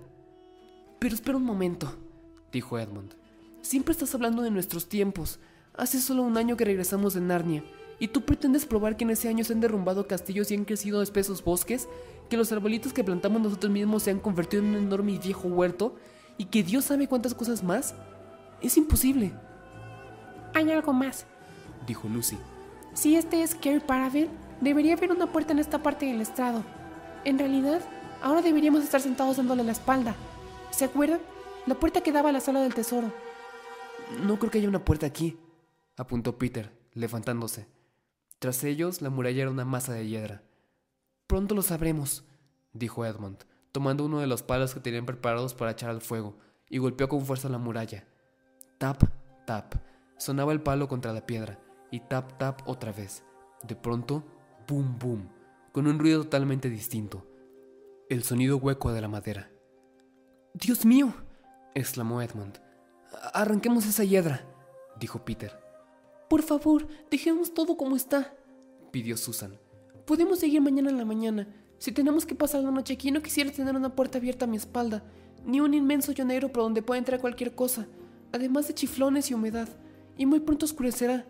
Pero 1.00 1.16
espera 1.16 1.38
un 1.38 1.46
momento, 1.46 1.96
dijo 2.52 2.78
Edmund. 2.78 3.14
Siempre 3.62 3.94
estás 3.94 4.14
hablando 4.14 4.42
de 4.42 4.52
nuestros 4.52 4.90
tiempos. 4.90 5.40
Hace 5.78 6.00
solo 6.00 6.24
un 6.24 6.38
año 6.38 6.56
que 6.56 6.66
regresamos 6.66 7.14
de 7.14 7.22
Narnia 7.22 7.64
¿Y 7.98 8.10
tú 8.10 8.22
pretendes 8.22 8.66
probar 8.66 8.98
que 8.98 9.06
en 9.06 9.12
ese 9.12 9.30
año 9.30 9.44
se 9.44 9.54
han 9.54 9.62
derrumbado 9.62 10.08
castillos 10.08 10.52
y 10.52 10.56
han 10.56 10.66
crecido 10.66 11.02
espesos 11.02 11.44
bosques? 11.44 11.88
¿Que 12.30 12.38
los 12.38 12.52
arbolitos 12.52 12.92
que 12.92 13.04
plantamos 13.04 13.42
nosotros 13.42 13.72
mismos 13.72 14.04
se 14.04 14.12
han 14.12 14.20
convertido 14.20 14.64
en 14.64 14.70
un 14.70 14.76
enorme 14.76 15.14
y 15.14 15.18
viejo 15.18 15.48
huerto? 15.48 15.96
¿Y 16.38 16.46
que 16.46 16.64
Dios 16.64 16.86
sabe 16.86 17.08
cuántas 17.08 17.34
cosas 17.34 17.64
más? 17.64 17.96
Es 18.62 18.76
imposible. 18.76 19.32
Hay 20.54 20.72
algo 20.72 20.92
más, 20.92 21.26
dijo 21.88 22.10
Lucy. 22.10 22.38
Si 22.94 23.16
este 23.16 23.44
es 23.44 23.56
Kerry 23.56 23.80
Paravel, 23.80 24.30
debería 24.60 24.94
haber 24.94 25.12
una 25.12 25.32
puerta 25.32 25.54
en 25.54 25.60
esta 25.60 25.82
parte 25.82 26.06
del 26.06 26.20
estrado. 26.20 26.64
En 27.24 27.40
realidad, 27.40 27.82
ahora 28.22 28.42
deberíamos 28.42 28.84
estar 28.84 29.00
sentados 29.00 29.38
dándole 29.38 29.64
la 29.64 29.72
espalda. 29.72 30.16
¿Se 30.72 30.86
acuerdan? 30.86 31.20
La 31.66 31.76
puerta 31.76 32.02
que 32.02 32.12
daba 32.12 32.30
a 32.30 32.34
la 32.34 32.42
sala 32.42 32.62
del 32.62 32.74
tesoro. 32.74 33.12
No 34.22 34.38
creo 34.38 34.52
que 34.52 34.60
haya 34.60 34.70
una 34.70 34.84
puerta 34.84 35.06
aquí, 35.06 35.38
apuntó 35.98 36.38
Peter, 36.38 36.72
levantándose. 36.94 37.68
Tras 38.40 38.64
ellos, 38.64 39.02
la 39.02 39.10
muralla 39.10 39.44
era 39.44 39.52
una 39.52 39.66
masa 39.66 39.94
de 39.94 40.08
hiedra. 40.08 40.44
Pronto 41.28 41.56
lo 41.56 41.62
sabremos, 41.62 42.26
dijo 42.74 43.06
Edmund, 43.06 43.46
tomando 43.72 44.06
uno 44.06 44.20
de 44.20 44.28
los 44.28 44.44
palos 44.44 44.74
que 44.74 44.80
tenían 44.80 45.06
preparados 45.06 45.54
para 45.54 45.72
echar 45.72 45.90
al 45.90 46.02
fuego, 46.02 46.38
y 46.70 46.78
golpeó 46.78 47.08
con 47.08 47.26
fuerza 47.26 47.50
la 47.50 47.58
muralla. 47.58 48.06
Tap, 48.78 49.04
tap. 49.46 49.76
Sonaba 50.18 50.54
el 50.54 50.62
palo 50.62 50.88
contra 50.88 51.14
la 51.14 51.26
piedra, 51.26 51.60
y 51.92 52.00
tap, 52.02 52.38
tap 52.38 52.62
otra 52.68 52.92
vez. 52.92 53.24
De 53.64 53.76
pronto, 53.76 54.24
boom, 54.68 54.98
boom, 55.00 55.30
con 55.72 55.88
un 55.88 56.00
ruido 56.00 56.24
totalmente 56.24 56.70
distinto. 56.70 57.26
El 58.10 58.24
sonido 58.24 58.58
hueco 58.58 58.94
de 58.94 59.02
la 59.02 59.08
madera. 59.08 59.50
¡Dios 60.54 60.86
mío! 60.86 61.14
exclamó 61.74 62.22
Edmund. 62.22 62.60
Arranquemos 63.34 63.86
esa 63.86 64.04
hiedra, 64.04 64.46
dijo 65.00 65.26
Peter. 65.26 65.65
Por 66.30 66.42
favor, 66.42 66.88
dejemos 67.12 67.54
todo 67.54 67.78
como 67.78 67.96
está, 67.96 68.34
pidió 68.92 69.18
Susan. 69.18 69.60
Podemos 70.06 70.40
seguir 70.40 70.62
mañana 70.62 70.90
en 70.90 70.98
la 70.98 71.06
mañana. 71.06 71.48
Si 71.78 71.92
tenemos 71.92 72.26
que 72.26 72.34
pasar 72.34 72.64
la 72.64 72.72
noche 72.72 72.94
aquí, 72.94 73.12
no 73.12 73.22
quisiera 73.22 73.52
tener 73.52 73.76
una 73.76 73.94
puerta 73.96 74.18
abierta 74.18 74.46
a 74.46 74.48
mi 74.48 74.58
espalda, 74.58 75.04
ni 75.46 75.60
un 75.60 75.74
inmenso 75.74 76.14
llanero 76.14 76.52
por 76.52 76.64
donde 76.64 76.82
pueda 76.82 76.98
entrar 76.98 77.20
cualquier 77.20 77.54
cosa, 77.54 77.88
además 78.32 78.68
de 78.68 78.74
chiflones 78.74 79.30
y 79.30 79.34
humedad. 79.34 79.68
Y 80.18 80.26
muy 80.26 80.40
pronto 80.40 80.66
oscurecerá. 80.66 81.26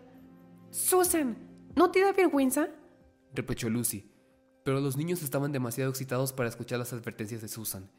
Susan, 0.70 1.36
¿no 1.74 1.90
te 1.90 2.00
da 2.00 2.12
vergüenza? 2.12 2.68
reprochó 3.34 3.68
Lucy. 3.68 4.08
Pero 4.64 4.80
los 4.80 4.96
niños 4.96 5.22
estaban 5.22 5.52
demasiado 5.52 5.90
excitados 5.90 6.32
para 6.32 6.48
escuchar 6.48 6.78
las 6.78 6.92
advertencias 6.92 7.42
de 7.42 7.48
Susan. 7.48 7.90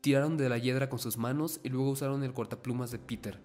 Tiraron 0.00 0.36
de 0.36 0.48
la 0.48 0.58
hiedra 0.58 0.88
con 0.88 0.98
sus 0.98 1.18
manos 1.18 1.60
y 1.62 1.68
luego 1.68 1.90
usaron 1.90 2.22
el 2.22 2.32
cortaplumas 2.32 2.90
de 2.90 2.98
Peter 2.98 3.42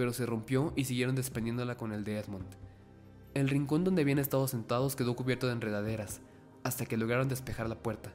pero 0.00 0.14
se 0.14 0.24
rompió 0.24 0.72
y 0.76 0.86
siguieron 0.86 1.14
desprendiéndola 1.14 1.76
con 1.76 1.92
el 1.92 2.04
de 2.04 2.18
Edmund. 2.18 2.46
El 3.34 3.50
rincón 3.50 3.84
donde 3.84 4.00
habían 4.00 4.18
estado 4.18 4.48
sentados 4.48 4.96
quedó 4.96 5.14
cubierto 5.14 5.46
de 5.46 5.52
enredaderas, 5.52 6.22
hasta 6.64 6.86
que 6.86 6.96
lograron 6.96 7.28
despejar 7.28 7.68
la 7.68 7.82
puerta. 7.82 8.14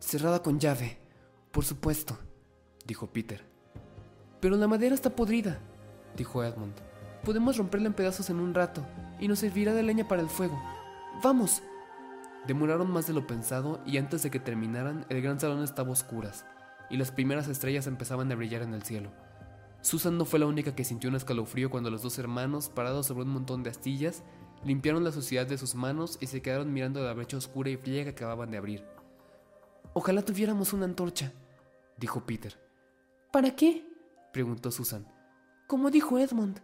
Cerrada 0.00 0.42
con 0.42 0.60
llave, 0.60 0.98
por 1.50 1.64
supuesto, 1.64 2.18
dijo 2.84 3.10
Peter. 3.10 3.42
Pero 4.38 4.56
la 4.56 4.68
madera 4.68 4.94
está 4.94 5.16
podrida, 5.16 5.60
dijo 6.14 6.44
Edmund. 6.44 6.74
Podemos 7.24 7.56
romperla 7.56 7.86
en 7.86 7.94
pedazos 7.94 8.28
en 8.28 8.38
un 8.38 8.52
rato, 8.52 8.84
y 9.18 9.28
nos 9.28 9.38
servirá 9.38 9.72
de 9.72 9.84
leña 9.84 10.06
para 10.06 10.20
el 10.20 10.28
fuego. 10.28 10.62
Vamos. 11.24 11.62
Demoraron 12.46 12.90
más 12.90 13.06
de 13.06 13.14
lo 13.14 13.26
pensado 13.26 13.80
y 13.86 13.96
antes 13.96 14.22
de 14.24 14.30
que 14.30 14.40
terminaran, 14.40 15.06
el 15.08 15.22
gran 15.22 15.40
salón 15.40 15.64
estaba 15.64 15.88
a 15.88 15.92
oscuras 15.92 16.44
y 16.90 16.98
las 16.98 17.12
primeras 17.12 17.48
estrellas 17.48 17.86
empezaban 17.86 18.30
a 18.30 18.34
brillar 18.34 18.60
en 18.60 18.74
el 18.74 18.82
cielo. 18.82 19.10
Susan 19.82 20.16
no 20.16 20.24
fue 20.24 20.38
la 20.38 20.46
única 20.46 20.74
que 20.74 20.84
sintió 20.84 21.10
un 21.10 21.16
escalofrío 21.16 21.68
cuando 21.68 21.90
los 21.90 22.02
dos 22.02 22.18
hermanos, 22.18 22.68
parados 22.68 23.06
sobre 23.06 23.24
un 23.24 23.30
montón 23.30 23.64
de 23.64 23.70
astillas, 23.70 24.22
limpiaron 24.64 25.02
la 25.02 25.10
suciedad 25.10 25.46
de 25.46 25.58
sus 25.58 25.74
manos 25.74 26.18
y 26.20 26.28
se 26.28 26.40
quedaron 26.40 26.72
mirando 26.72 27.02
la 27.02 27.12
brecha 27.12 27.36
oscura 27.36 27.68
y 27.68 27.76
fría 27.76 28.04
que 28.04 28.10
acababan 28.10 28.52
de 28.52 28.58
abrir. 28.58 28.84
Ojalá 29.92 30.22
tuviéramos 30.22 30.72
una 30.72 30.84
antorcha, 30.84 31.32
dijo 31.98 32.24
Peter. 32.24 32.58
¿Para 33.32 33.56
qué? 33.56 33.84
preguntó 34.32 34.70
Susan. 34.70 35.06
Como 35.66 35.90
dijo 35.90 36.18
Edmund. 36.18 36.60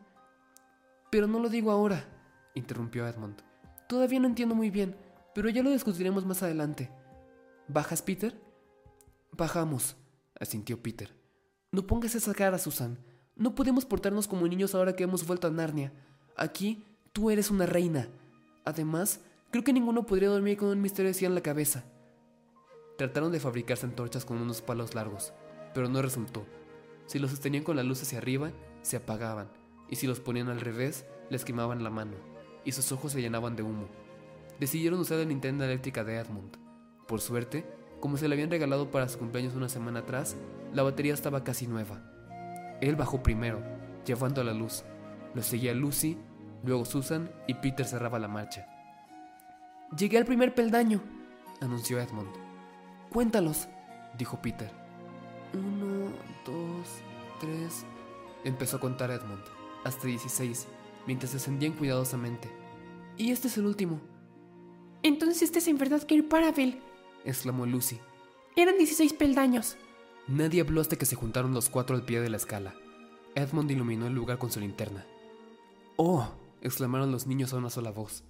Pero 1.10 1.26
no 1.26 1.40
lo 1.40 1.48
digo 1.48 1.72
ahora, 1.72 2.04
interrumpió 2.54 3.06
Edmund. 3.06 3.42
Todavía 3.88 4.20
no 4.20 4.28
entiendo 4.28 4.54
muy 4.54 4.70
bien, 4.70 4.96
pero 5.34 5.48
ya 5.48 5.62
lo 5.62 5.70
discutiremos 5.70 6.24
más 6.24 6.42
adelante. 6.42 6.92
¿Bajas, 7.66 8.00
Peter? 8.00 8.40
Bajamos, 9.32 9.96
asintió 10.38 10.80
Peter. 10.80 11.14
No 11.72 11.86
pongas 11.86 12.14
esa 12.14 12.32
cara, 12.32 12.58
Susan. 12.58 12.98
No 13.38 13.54
podemos 13.54 13.84
portarnos 13.84 14.26
como 14.26 14.48
niños 14.48 14.74
ahora 14.74 14.96
que 14.96 15.04
hemos 15.04 15.24
vuelto 15.24 15.46
a 15.46 15.50
Narnia. 15.50 15.92
Aquí 16.36 16.84
tú 17.12 17.30
eres 17.30 17.52
una 17.52 17.66
reina. 17.66 18.08
Además, 18.64 19.20
creo 19.52 19.62
que 19.62 19.72
ninguno 19.72 20.06
podría 20.06 20.28
dormir 20.28 20.58
con 20.58 20.70
un 20.70 20.82
misterio 20.82 21.12
así 21.12 21.24
en 21.24 21.36
la 21.36 21.40
cabeza. 21.40 21.84
Trataron 22.96 23.30
de 23.30 23.38
fabricarse 23.38 23.86
antorchas 23.86 24.24
con 24.24 24.38
unos 24.38 24.60
palos 24.60 24.96
largos, 24.96 25.32
pero 25.72 25.88
no 25.88 26.02
resultó. 26.02 26.44
Si 27.06 27.20
los 27.20 27.30
sostenían 27.30 27.62
con 27.62 27.76
la 27.76 27.84
luz 27.84 28.02
hacia 28.02 28.18
arriba, 28.18 28.50
se 28.82 28.96
apagaban, 28.96 29.48
y 29.88 29.94
si 29.94 30.08
los 30.08 30.18
ponían 30.18 30.48
al 30.48 30.60
revés, 30.60 31.06
les 31.30 31.44
quemaban 31.44 31.84
la 31.84 31.90
mano, 31.90 32.16
y 32.64 32.72
sus 32.72 32.90
ojos 32.90 33.12
se 33.12 33.20
llenaban 33.20 33.54
de 33.54 33.62
humo. 33.62 33.86
Decidieron 34.58 34.98
usar 34.98 35.18
la 35.18 35.24
linterna 35.24 35.64
eléctrica 35.66 36.02
de 36.02 36.16
Edmund. 36.16 36.56
Por 37.06 37.20
suerte, 37.20 37.64
como 38.00 38.16
se 38.16 38.26
le 38.26 38.34
habían 38.34 38.50
regalado 38.50 38.90
para 38.90 39.08
su 39.08 39.16
cumpleaños 39.20 39.54
una 39.54 39.68
semana 39.68 40.00
atrás, 40.00 40.34
la 40.74 40.82
batería 40.82 41.14
estaba 41.14 41.44
casi 41.44 41.68
nueva. 41.68 42.17
Él 42.80 42.96
bajó 42.96 43.22
primero, 43.22 43.60
llevando 44.04 44.40
a 44.40 44.44
la 44.44 44.54
luz. 44.54 44.84
Lo 45.34 45.42
seguía 45.42 45.74
Lucy, 45.74 46.16
luego 46.64 46.84
Susan 46.84 47.30
y 47.46 47.54
Peter 47.54 47.86
cerraba 47.86 48.18
la 48.18 48.28
marcha. 48.28 48.66
Llegué 49.96 50.18
al 50.18 50.24
primer 50.24 50.54
peldaño, 50.54 51.00
anunció 51.60 51.98
Edmund. 51.98 52.30
Cuéntalos, 53.10 53.68
dijo 54.16 54.40
Peter. 54.40 54.70
Uno, 55.54 56.10
dos, 56.44 56.88
tres. 57.40 57.84
Empezó 58.44 58.76
a 58.76 58.80
contar 58.80 59.10
Edmund, 59.10 59.42
hasta 59.84 60.06
dieciséis, 60.06 60.66
mientras 61.06 61.32
descendían 61.32 61.72
cuidadosamente. 61.72 62.48
Y 63.16 63.32
este 63.32 63.48
es 63.48 63.58
el 63.58 63.66
último. 63.66 64.00
Entonces 65.02 65.42
este 65.42 65.58
es 65.58 65.68
en 65.68 65.78
verdad 65.78 66.02
Kirk 66.02 66.28
Paraville, 66.28 66.80
exclamó 67.24 67.66
Lucy. 67.66 67.98
Eran 68.56 68.76
16 68.76 69.12
peldaños. 69.14 69.76
Nadie 70.28 70.60
habló 70.60 70.82
hasta 70.82 70.96
que 70.96 71.06
se 71.06 71.16
juntaron 71.16 71.54
los 71.54 71.70
cuatro 71.70 71.96
al 71.96 72.04
pie 72.04 72.20
de 72.20 72.28
la 72.28 72.36
escala. 72.36 72.74
Edmund 73.34 73.70
iluminó 73.70 74.06
el 74.06 74.14
lugar 74.14 74.36
con 74.36 74.50
su 74.50 74.60
linterna. 74.60 75.06
¡Oh! 75.96 76.28
exclamaron 76.60 77.10
los 77.10 77.26
niños 77.26 77.52
a 77.52 77.56
una 77.56 77.70
sola 77.70 77.92
voz, 77.92 78.24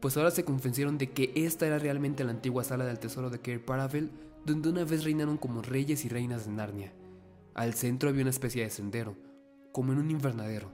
pues 0.00 0.16
ahora 0.16 0.30
se 0.30 0.44
convencieron 0.44 0.96
de 0.96 1.10
que 1.10 1.32
esta 1.34 1.66
era 1.66 1.78
realmente 1.78 2.22
la 2.22 2.30
antigua 2.30 2.62
sala 2.62 2.84
del 2.84 2.98
tesoro 2.98 3.30
de 3.30 3.40
Cair 3.40 3.64
Paravel, 3.64 4.10
donde 4.44 4.68
una 4.68 4.84
vez 4.84 5.02
reinaron 5.02 5.38
como 5.38 5.60
reyes 5.62 6.04
y 6.04 6.08
reinas 6.08 6.46
de 6.46 6.52
Narnia. 6.52 6.92
Al 7.54 7.74
centro 7.74 8.08
había 8.08 8.22
una 8.22 8.30
especie 8.30 8.62
de 8.62 8.70
sendero, 8.70 9.16
como 9.72 9.92
en 9.92 9.98
un 9.98 10.10
invernadero, 10.10 10.72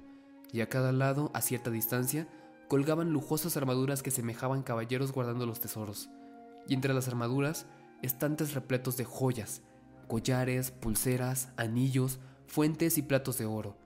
y 0.52 0.61
a 0.61 0.68
cada 0.68 0.92
lado, 0.92 1.30
a 1.33 1.40
cierta 1.40 1.71
distancia, 1.71 2.28
colgaban 2.68 3.12
lujosas 3.12 3.56
armaduras 3.56 4.02
que 4.02 4.11
semejaban 4.11 4.62
caballeros 4.62 5.12
guardando 5.12 5.47
los 5.47 5.61
tesoros 5.61 6.11
y 6.68 6.75
entre 6.75 6.92
las 6.92 7.09
armaduras 7.09 7.66
estantes 8.02 8.54
repletos 8.54 8.97
de 8.97 9.04
joyas, 9.04 9.62
collares, 10.07 10.71
pulseras, 10.71 11.49
anillos, 11.57 12.19
fuentes 12.47 12.99
y 12.99 13.03
platos 13.03 13.39
de 13.39 13.47
oro, 13.47 13.77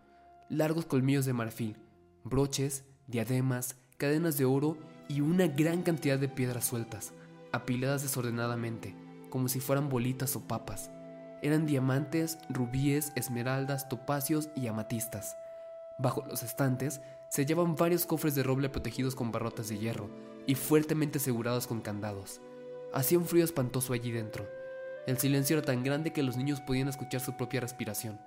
largos 0.49 0.87
colmillos 0.87 1.25
de 1.25 1.33
marfil, 1.33 1.77
broches, 2.25 2.85
diademas, 3.07 3.77
cadenas 3.97 4.37
de 4.37 4.45
oro 4.45 4.77
y 5.09 5.21
una 5.21 5.47
gran 5.47 5.83
cantidad 5.83 6.19
de 6.19 6.29
piedras 6.29 6.67
sueltas, 6.67 7.13
apiladas 7.53 8.03
desordenadamente, 8.03 8.95
como 9.29 9.49
si 9.49 9.61
fueran 9.61 9.89
bolitas 9.89 10.37
o 10.37 10.47
papas. 10.47 10.91
Eran 11.43 11.67
diamantes, 11.67 12.39
rubíes, 12.49 13.13
esmeraldas, 13.17 13.89
topacios 13.89 14.51
y 14.55 14.67
amatistas. 14.67 15.37
Bajo 15.99 16.25
los 16.27 16.43
estantes 16.43 17.01
se 17.31 17.43
hallaban 17.43 17.77
varios 17.77 18.07
cofres 18.07 18.35
de 18.35 18.43
roble 18.43 18.69
protegidos 18.69 19.15
con 19.15 19.33
barrotes 19.33 19.69
de 19.69 19.79
hierro 19.79 20.11
y 20.47 20.55
fuertemente 20.55 21.19
asegurados 21.19 21.67
con 21.67 21.81
candados. 21.81 22.41
Hacía 22.93 23.19
un 23.19 23.27
frío 23.27 23.45
espantoso 23.45 23.93
allí 23.93 24.11
dentro. 24.11 24.60
El 25.07 25.19
silencio 25.19 25.57
era 25.57 25.67
tan 25.67 25.83
grande 25.83 26.13
que 26.13 26.23
los 26.23 26.37
niños 26.37 26.61
podían 26.61 26.89
escuchar 26.89 27.21
su 27.21 27.37
propia 27.37 27.61
respiración. 27.61 28.21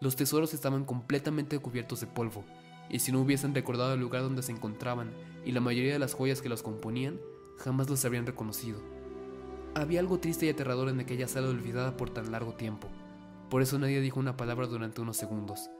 Los 0.00 0.16
tesoros 0.16 0.54
estaban 0.54 0.84
completamente 0.84 1.58
cubiertos 1.58 2.00
de 2.00 2.06
polvo, 2.06 2.44
y 2.88 3.00
si 3.00 3.12
no 3.12 3.20
hubiesen 3.20 3.54
recordado 3.54 3.94
el 3.94 4.00
lugar 4.00 4.22
donde 4.22 4.42
se 4.42 4.52
encontraban 4.52 5.10
y 5.44 5.52
la 5.52 5.60
mayoría 5.60 5.92
de 5.92 5.98
las 5.98 6.14
joyas 6.14 6.40
que 6.40 6.48
los 6.48 6.62
componían, 6.62 7.20
jamás 7.58 7.90
los 7.90 8.04
habrían 8.04 8.26
reconocido. 8.26 8.80
Había 9.74 10.00
algo 10.00 10.18
triste 10.18 10.46
y 10.46 10.48
aterrador 10.48 10.88
en 10.88 11.00
aquella 11.00 11.28
sala 11.28 11.48
olvidada 11.48 11.96
por 11.96 12.10
tan 12.10 12.32
largo 12.32 12.54
tiempo. 12.54 12.88
Por 13.50 13.62
eso 13.62 13.78
nadie 13.78 14.00
dijo 14.00 14.18
una 14.18 14.36
palabra 14.36 14.66
durante 14.66 15.00
unos 15.00 15.16
segundos. 15.16 15.70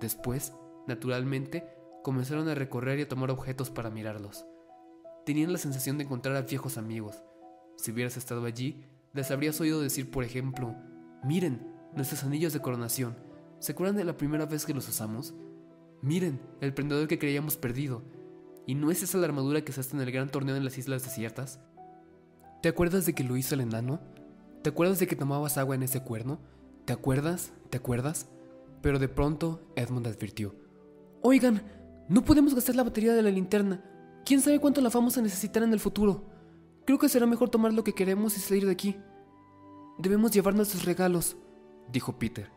Después, 0.00 0.52
naturalmente, 0.86 1.66
comenzaron 2.02 2.48
a 2.48 2.54
recorrer 2.54 2.98
y 2.98 3.02
a 3.02 3.08
tomar 3.08 3.30
objetos 3.30 3.70
para 3.70 3.90
mirarlos. 3.90 4.46
Tenían 5.26 5.52
la 5.52 5.58
sensación 5.58 5.98
de 5.98 6.04
encontrar 6.04 6.36
a 6.36 6.42
viejos 6.42 6.76
amigos, 6.76 7.22
si 7.76 7.90
hubieras 7.90 8.16
estado 8.16 8.44
allí, 8.44 8.84
les 9.14 9.30
habrías 9.30 9.60
oído 9.60 9.80
decir, 9.80 10.10
por 10.10 10.24
ejemplo, 10.24 10.74
miren, 11.22 11.66
nuestros 11.94 12.24
anillos 12.24 12.52
de 12.52 12.60
coronación. 12.60 13.16
¿Se 13.60 13.72
acuerdan 13.72 13.96
de 13.96 14.04
la 14.04 14.16
primera 14.16 14.46
vez 14.46 14.66
que 14.66 14.74
los 14.74 14.88
usamos? 14.88 15.34
Miren, 16.02 16.40
el 16.60 16.74
prendedor 16.74 17.08
que 17.08 17.18
creíamos 17.18 17.56
perdido. 17.56 18.02
¿Y 18.66 18.74
no 18.74 18.90
es 18.90 19.02
esa 19.02 19.18
la 19.18 19.26
armadura 19.26 19.62
que 19.62 19.70
usaste 19.70 19.96
en 19.96 20.02
el 20.02 20.10
gran 20.10 20.30
torneo 20.30 20.56
en 20.56 20.64
las 20.64 20.76
islas 20.76 21.04
desiertas? 21.04 21.60
¿Te 22.60 22.68
acuerdas 22.68 23.06
de 23.06 23.14
que 23.14 23.24
lo 23.24 23.36
hizo 23.36 23.54
el 23.54 23.60
enano? 23.60 24.00
¿Te 24.62 24.70
acuerdas 24.70 24.98
de 24.98 25.06
que 25.06 25.16
tomabas 25.16 25.58
agua 25.58 25.74
en 25.76 25.82
ese 25.84 26.00
cuerno? 26.02 26.40
¿Te 26.84 26.92
acuerdas? 26.92 27.52
¿Te 27.70 27.78
acuerdas? 27.78 28.28
Pero 28.82 28.98
de 28.98 29.08
pronto 29.08 29.62
Edmund 29.76 30.06
advirtió. 30.06 30.54
Oigan, 31.22 31.62
no 32.08 32.24
podemos 32.24 32.54
gastar 32.54 32.74
la 32.74 32.82
batería 32.82 33.14
de 33.14 33.22
la 33.22 33.30
linterna. 33.30 33.84
¿Quién 34.24 34.40
sabe 34.40 34.58
cuánto 34.58 34.80
la 34.80 34.88
vamos 34.88 35.16
a 35.16 35.22
necesitar 35.22 35.62
en 35.62 35.72
el 35.72 35.80
futuro? 35.80 36.33
Creo 36.86 36.98
que 36.98 37.08
será 37.08 37.24
mejor 37.24 37.48
tomar 37.48 37.72
lo 37.72 37.82
que 37.82 37.94
queremos 37.94 38.36
y 38.36 38.40
salir 38.40 38.66
de 38.66 38.72
aquí. 38.72 38.96
Debemos 39.96 40.32
llevar 40.32 40.54
nuestros 40.54 40.84
regalos, 40.84 41.36
dijo 41.90 42.18
Peter. 42.18 42.50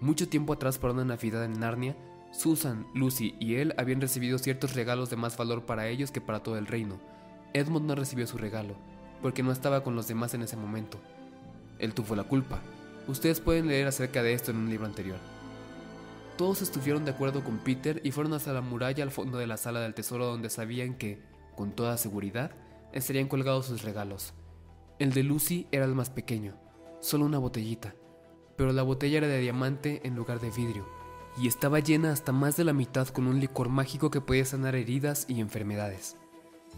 Mucho 0.00 0.28
tiempo 0.28 0.52
atrás 0.52 0.78
para 0.78 0.92
una 0.92 1.04
Navidad 1.04 1.44
en 1.44 1.60
Narnia, 1.60 1.96
Susan, 2.32 2.86
Lucy 2.94 3.36
y 3.38 3.56
él 3.56 3.74
habían 3.78 4.00
recibido 4.00 4.38
ciertos 4.38 4.74
regalos 4.74 5.08
de 5.08 5.16
más 5.16 5.36
valor 5.36 5.66
para 5.66 5.86
ellos 5.86 6.10
que 6.10 6.20
para 6.20 6.42
todo 6.42 6.58
el 6.58 6.66
reino. 6.66 6.98
Edmund 7.52 7.86
no 7.86 7.94
recibió 7.94 8.26
su 8.26 8.38
regalo, 8.38 8.74
porque 9.22 9.44
no 9.44 9.52
estaba 9.52 9.84
con 9.84 9.94
los 9.94 10.08
demás 10.08 10.34
en 10.34 10.42
ese 10.42 10.56
momento. 10.56 10.98
Él 11.78 11.94
tuvo 11.94 12.16
la 12.16 12.24
culpa. 12.24 12.60
Ustedes 13.06 13.38
pueden 13.38 13.68
leer 13.68 13.86
acerca 13.86 14.22
de 14.22 14.32
esto 14.32 14.50
en 14.50 14.56
un 14.56 14.70
libro 14.70 14.86
anterior. 14.86 15.18
Todos 16.36 16.62
estuvieron 16.62 17.04
de 17.04 17.12
acuerdo 17.12 17.44
con 17.44 17.58
Peter 17.58 18.00
y 18.02 18.10
fueron 18.10 18.32
hasta 18.32 18.52
la 18.52 18.62
muralla 18.62 19.04
al 19.04 19.10
fondo 19.10 19.38
de 19.38 19.46
la 19.46 19.56
sala 19.56 19.80
del 19.80 19.94
tesoro 19.94 20.26
donde 20.26 20.50
sabían 20.50 20.94
que, 20.94 21.22
con 21.54 21.72
toda 21.72 21.98
seguridad, 21.98 22.52
estarían 22.92 23.28
colgados 23.28 23.66
sus 23.66 23.82
regalos. 23.82 24.34
El 24.98 25.12
de 25.12 25.22
Lucy 25.22 25.66
era 25.72 25.84
el 25.84 25.94
más 25.94 26.10
pequeño, 26.10 26.56
solo 27.00 27.24
una 27.24 27.38
botellita, 27.38 27.94
pero 28.56 28.72
la 28.72 28.82
botella 28.82 29.18
era 29.18 29.28
de 29.28 29.38
diamante 29.38 30.00
en 30.04 30.14
lugar 30.14 30.40
de 30.40 30.50
vidrio, 30.50 30.86
y 31.38 31.48
estaba 31.48 31.78
llena 31.78 32.12
hasta 32.12 32.32
más 32.32 32.56
de 32.56 32.64
la 32.64 32.72
mitad 32.72 33.08
con 33.08 33.26
un 33.26 33.40
licor 33.40 33.68
mágico 33.68 34.10
que 34.10 34.20
podía 34.20 34.44
sanar 34.44 34.74
heridas 34.74 35.24
y 35.28 35.40
enfermedades. 35.40 36.16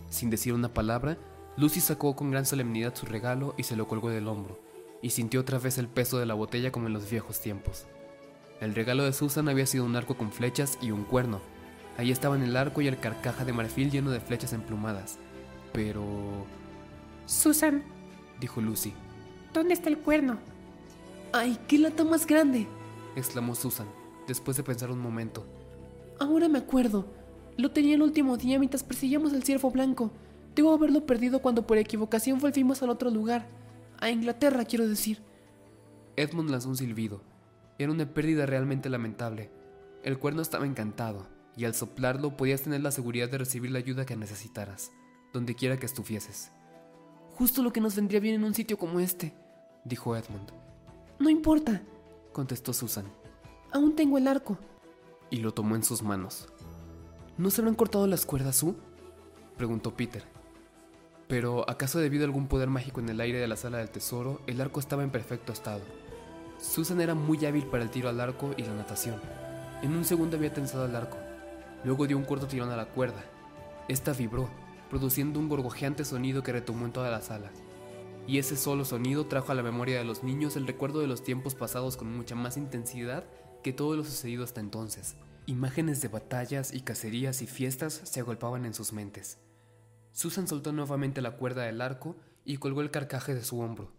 Sin 0.09 0.31
decir 0.31 0.53
una 0.53 0.73
palabra, 0.73 1.19
Lucy 1.57 1.81
sacó 1.81 2.15
con 2.15 2.31
gran 2.31 2.47
solemnidad 2.47 2.95
su 2.95 3.07
regalo 3.07 3.55
y 3.57 3.65
se 3.65 3.77
lo 3.77 3.89
colgó 3.89 4.11
del 4.11 4.29
hombro, 4.29 4.61
y 5.03 5.11
sintió 5.11 5.41
otra 5.41 5.59
vez 5.59 5.79
el 5.79 5.89
peso 5.89 6.19
de 6.19 6.27
la 6.27 6.35
botella 6.35 6.71
como 6.71 6.87
en 6.87 6.93
los 6.93 7.11
viejos 7.11 7.41
tiempos. 7.41 7.87
El 8.61 8.75
regalo 8.75 9.03
de 9.03 9.13
Susan 9.13 9.49
había 9.49 9.67
sido 9.67 9.85
un 9.85 9.97
arco 9.97 10.17
con 10.17 10.31
flechas 10.31 10.79
y 10.81 10.93
un 10.93 11.03
cuerno. 11.03 11.41
Ahí 11.99 12.13
estaban 12.13 12.43
el 12.43 12.57
arco 12.57 12.81
y 12.81 12.87
el 12.87 13.01
carcaja 13.01 13.45
de 13.45 13.53
marfil 13.53 13.91
lleno 13.91 14.13
de 14.13 14.21
flechas 14.21 14.53
emplumadas, 14.53 15.19
pero... 15.73 16.47
Susan, 17.27 17.83
dijo 18.41 18.61
Lucy. 18.61 18.93
¿Dónde 19.53 19.75
está 19.75 19.89
el 19.89 19.99
cuerno? 19.99 20.39
¡Ay, 21.33 21.59
qué 21.69 21.79
lata 21.79 22.05
más 22.05 22.27
grande! 22.27 22.67
exclamó 23.17 23.55
Susan, 23.55 23.87
después 24.27 24.57
de 24.57 24.63
pensar 24.63 24.91
un 24.91 25.01
momento. 25.01 25.47
Ahora 26.19 26.49
me 26.49 26.59
acuerdo. 26.59 27.07
Lo 27.57 27.71
tenía 27.71 27.95
el 27.95 28.03
último 28.03 28.37
día 28.37 28.59
mientras 28.59 28.83
perseguíamos 28.83 29.33
al 29.33 29.43
ciervo 29.43 29.71
blanco. 29.71 30.11
Debo 30.55 30.73
haberlo 30.73 31.07
perdido 31.07 31.41
cuando 31.41 31.67
por 31.67 31.79
equivocación 31.79 32.39
volvimos 32.39 32.83
al 32.83 32.91
otro 32.91 33.11
lugar. 33.11 33.47
A 34.01 34.11
Inglaterra, 34.11 34.65
quiero 34.65 34.89
decir. 34.89 35.23
Edmund 36.17 36.51
lanzó 36.51 36.69
un 36.69 36.77
silbido. 36.77 37.23
Era 37.79 37.93
una 37.93 38.13
pérdida 38.13 38.47
realmente 38.47 38.89
lamentable. 38.89 39.51
El 40.03 40.19
cuerno 40.19 40.43
estaba 40.43 40.67
encantado, 40.67 41.27
y 41.57 41.65
al 41.65 41.75
soplarlo 41.75 42.37
podías 42.37 42.63
tener 42.63 42.81
la 42.81 42.91
seguridad 42.91 43.31
de 43.31 43.39
recibir 43.39 43.71
la 43.71 43.79
ayuda 43.79 44.05
que 44.05 44.17
necesitaras 44.17 44.93
donde 45.33 45.55
quiera 45.55 45.79
que 45.79 45.87
estuvieses. 45.87 46.53
Justo 47.37 47.63
lo 47.63 47.73
que 47.73 47.81
nos 47.81 47.97
vendría 47.97 48.21
bien 48.21 48.35
en 48.37 48.45
un 48.45 48.55
sitio 48.55 48.79
como 48.79 49.01
este, 49.01 49.35
dijo 49.85 50.17
Edmund. 50.17 50.53
No 51.19 51.31
importa, 51.31 51.83
contestó 52.33 52.73
Susan. 52.73 53.07
Aún 53.73 53.97
tengo 53.97 54.19
el 54.19 54.29
arco. 54.29 54.59
Y 55.31 55.37
lo 55.37 55.55
tomó 55.55 55.77
en 55.77 55.83
sus 55.83 56.03
manos. 56.03 56.49
¿No 57.39 57.51
se 57.51 57.61
habrán 57.61 57.75
cortado 57.75 58.07
las 58.07 58.27
cuerdas, 58.27 58.57
Sue? 58.57 58.75
preguntó 59.57 59.97
Peter. 59.97 60.25
Pero, 61.29 61.69
¿acaso 61.71 61.99
debido 61.99 62.25
a 62.25 62.27
algún 62.27 62.47
poder 62.47 62.69
mágico 62.69 63.01
en 63.01 63.09
el 63.09 63.21
aire 63.21 63.39
de 63.39 63.49
la 63.49 63.57
sala 63.57 63.79
del 63.79 63.91
tesoro, 63.91 64.43
el 64.47 64.61
arco 64.61 64.81
estaba 64.81 65.03
en 65.03 65.11
perfecto 65.11 65.53
estado? 65.53 65.81
Susan 66.61 67.01
era 67.01 67.15
muy 67.15 67.45
hábil 67.47 67.65
para 67.67 67.83
el 67.83 67.91
tiro 67.91 68.09
al 68.11 68.21
arco 68.21 68.51
y 68.57 68.63
la 68.63 68.75
natación. 68.75 69.17
En 69.83 69.97
un 69.97 70.05
segundo 70.05 70.37
había 70.37 70.53
tensado 70.53 70.85
el 70.85 70.95
arco. 70.95 71.17
Luego 71.85 72.07
dio 72.07 72.19
un 72.19 72.25
corto 72.25 72.47
tirón 72.47 72.71
a 72.71 72.77
la 72.77 72.85
cuerda. 72.85 73.25
Esta 73.89 74.13
vibró, 74.13 74.51
produciendo 74.93 75.41
un 75.41 75.49
gorgojeante 75.49 76.05
sonido 76.05 76.43
que 76.43 76.53
retomó 76.53 76.85
en 76.85 76.93
toda 76.93 77.11
la 77.11 77.23
sala. 77.23 77.51
Y 78.27 78.37
ese 78.37 78.59
solo 78.59 78.85
sonido 78.85 79.25
trajo 79.25 79.51
a 79.51 79.55
la 79.55 79.63
memoria 79.63 79.97
de 79.97 80.05
los 80.05 80.23
niños 80.23 80.55
el 80.55 80.67
recuerdo 80.67 81.01
de 81.01 81.07
los 81.07 81.25
tiempos 81.25 81.55
pasados 81.55 81.97
con 81.97 82.15
mucha 82.15 82.35
más 82.35 82.59
intensidad 82.59 83.25
que 83.63 83.73
todo 83.73 83.97
lo 83.97 84.05
sucedido 84.05 84.45
hasta 84.45 84.61
entonces. 84.61 85.17
Imágenes 85.47 86.03
de 86.03 86.09
batallas 86.09 86.75
y 86.75 86.83
cacerías 86.83 87.41
y 87.41 87.47
fiestas 87.47 88.03
se 88.05 88.21
agolpaban 88.21 88.67
en 88.67 88.75
sus 88.75 88.93
mentes. 88.93 89.39
Susan 90.11 90.47
soltó 90.47 90.73
nuevamente 90.73 91.23
la 91.23 91.39
cuerda 91.39 91.63
del 91.63 91.81
arco 91.81 92.15
y 92.45 92.59
colgó 92.59 92.83
el 92.83 92.91
carcaje 92.91 93.35
de 93.35 93.45
su 93.45 93.61
hombro. 93.61 93.91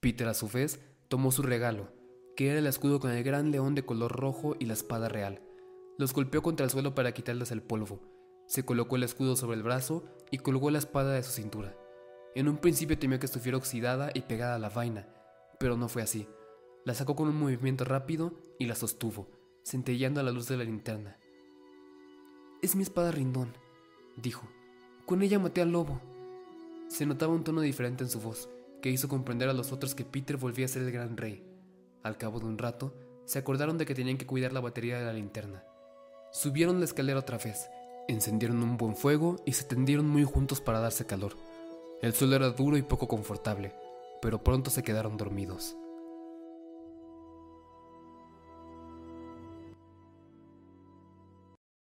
Peter, 0.00 0.26
a 0.26 0.34
su 0.34 0.48
vez, 0.48 0.80
tomó 1.06 1.30
su 1.30 1.42
regalo, 1.42 1.92
que 2.34 2.50
era 2.50 2.58
el 2.58 2.66
escudo 2.66 2.98
con 2.98 3.12
el 3.12 3.22
gran 3.22 3.52
león 3.52 3.76
de 3.76 3.84
color 3.84 4.10
rojo 4.10 4.56
y 4.58 4.64
la 4.64 4.72
espada 4.72 5.08
real. 5.08 5.40
Los 5.98 6.12
golpeó 6.12 6.42
contra 6.42 6.64
el 6.64 6.70
suelo 6.70 6.96
para 6.96 7.12
quitarles 7.12 7.52
el 7.52 7.62
polvo. 7.62 8.15
Se 8.46 8.64
colocó 8.64 8.96
el 8.96 9.02
escudo 9.02 9.36
sobre 9.36 9.56
el 9.56 9.62
brazo 9.62 10.04
y 10.30 10.38
colgó 10.38 10.70
la 10.70 10.78
espada 10.78 11.12
de 11.12 11.22
su 11.22 11.32
cintura. 11.32 11.76
En 12.34 12.48
un 12.48 12.58
principio 12.58 12.98
temió 12.98 13.18
que 13.18 13.26
estuviera 13.26 13.58
oxidada 13.58 14.10
y 14.14 14.22
pegada 14.22 14.54
a 14.54 14.58
la 14.58 14.68
vaina, 14.68 15.08
pero 15.58 15.76
no 15.76 15.88
fue 15.88 16.02
así. 16.02 16.28
La 16.84 16.94
sacó 16.94 17.16
con 17.16 17.28
un 17.28 17.36
movimiento 17.36 17.84
rápido 17.84 18.34
y 18.58 18.66
la 18.66 18.74
sostuvo, 18.74 19.28
centellando 19.64 20.20
a 20.20 20.22
la 20.22 20.30
luz 20.30 20.46
de 20.46 20.56
la 20.56 20.64
linterna. 20.64 21.18
Es 22.62 22.76
mi 22.76 22.82
espada 22.82 23.10
rindón, 23.10 23.56
dijo. 24.16 24.48
Con 25.06 25.22
ella 25.22 25.38
maté 25.38 25.62
al 25.62 25.72
lobo. 25.72 26.00
Se 26.88 27.06
notaba 27.06 27.34
un 27.34 27.42
tono 27.42 27.60
diferente 27.60 28.04
en 28.04 28.10
su 28.10 28.20
voz, 28.20 28.48
que 28.80 28.90
hizo 28.90 29.08
comprender 29.08 29.48
a 29.48 29.52
los 29.52 29.72
otros 29.72 29.94
que 29.94 30.04
Peter 30.04 30.36
volvía 30.36 30.66
a 30.66 30.68
ser 30.68 30.82
el 30.82 30.92
gran 30.92 31.16
rey. 31.16 31.44
Al 32.02 32.18
cabo 32.18 32.38
de 32.38 32.46
un 32.46 32.58
rato, 32.58 32.94
se 33.24 33.40
acordaron 33.40 33.78
de 33.78 33.86
que 33.86 33.94
tenían 33.94 34.18
que 34.18 34.26
cuidar 34.26 34.52
la 34.52 34.60
batería 34.60 34.98
de 34.98 35.04
la 35.04 35.12
linterna. 35.12 35.64
Subieron 36.30 36.78
la 36.78 36.84
escalera 36.84 37.18
otra 37.18 37.38
vez, 37.38 37.68
encendieron 38.08 38.62
un 38.62 38.76
buen 38.76 38.96
fuego 38.96 39.36
y 39.44 39.52
se 39.52 39.64
tendieron 39.64 40.08
muy 40.08 40.24
juntos 40.24 40.60
para 40.60 40.80
darse 40.80 41.06
calor. 41.06 41.34
El 42.02 42.12
suelo 42.12 42.36
era 42.36 42.50
duro 42.50 42.76
y 42.76 42.82
poco 42.82 43.08
confortable, 43.08 43.72
pero 44.20 44.42
pronto 44.42 44.70
se 44.70 44.82
quedaron 44.82 45.16
dormidos. 45.16 45.76